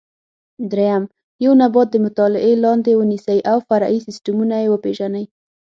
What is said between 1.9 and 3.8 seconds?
د مطالعې لاندې ونیسئ او